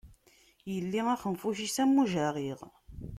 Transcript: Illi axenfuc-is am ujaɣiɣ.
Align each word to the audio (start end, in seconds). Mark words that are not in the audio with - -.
Illi 0.75 1.01
axenfuc-is 1.13 1.77
am 1.83 1.95
ujaɣiɣ. 2.01 2.59